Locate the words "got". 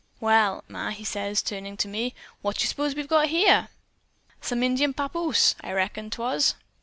3.07-3.27